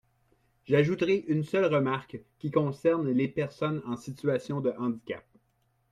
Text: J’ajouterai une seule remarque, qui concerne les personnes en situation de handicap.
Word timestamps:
J’ajouterai 0.65 1.25
une 1.27 1.43
seule 1.43 1.71
remarque, 1.71 2.19
qui 2.39 2.49
concerne 2.49 3.11
les 3.11 3.27
personnes 3.27 3.83
en 3.85 3.95
situation 3.97 4.59
de 4.59 4.73
handicap. 4.79 5.23